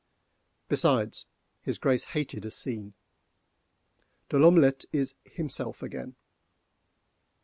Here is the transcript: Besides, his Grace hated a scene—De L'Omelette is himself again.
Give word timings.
Besides, 0.67 1.27
his 1.61 1.77
Grace 1.77 2.05
hated 2.05 2.43
a 2.43 2.49
scene—De 2.49 2.95
L'Omelette 4.39 4.85
is 4.91 5.13
himself 5.25 5.83
again. 5.83 6.15